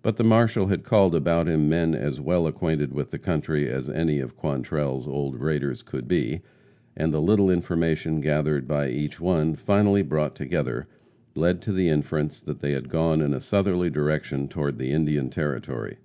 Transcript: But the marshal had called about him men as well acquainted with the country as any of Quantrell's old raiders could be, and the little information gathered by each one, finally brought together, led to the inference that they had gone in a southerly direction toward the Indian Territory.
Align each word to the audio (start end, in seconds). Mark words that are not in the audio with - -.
But 0.00 0.16
the 0.16 0.24
marshal 0.24 0.68
had 0.68 0.82
called 0.82 1.14
about 1.14 1.46
him 1.46 1.68
men 1.68 1.94
as 1.94 2.18
well 2.18 2.46
acquainted 2.46 2.94
with 2.94 3.10
the 3.10 3.18
country 3.18 3.68
as 3.68 3.90
any 3.90 4.18
of 4.18 4.34
Quantrell's 4.34 5.06
old 5.06 5.38
raiders 5.38 5.82
could 5.82 6.08
be, 6.08 6.40
and 6.96 7.12
the 7.12 7.20
little 7.20 7.50
information 7.50 8.22
gathered 8.22 8.66
by 8.66 8.88
each 8.88 9.20
one, 9.20 9.54
finally 9.54 10.00
brought 10.00 10.34
together, 10.34 10.86
led 11.34 11.60
to 11.60 11.72
the 11.74 11.90
inference 11.90 12.40
that 12.40 12.60
they 12.60 12.72
had 12.72 12.88
gone 12.88 13.20
in 13.20 13.34
a 13.34 13.40
southerly 13.40 13.90
direction 13.90 14.48
toward 14.48 14.78
the 14.78 14.90
Indian 14.90 15.28
Territory. 15.28 15.98